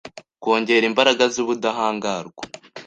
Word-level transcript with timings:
kongera 0.43 0.85
imbaraga 0.89 1.23
z’ubudahangarwa 1.33 2.43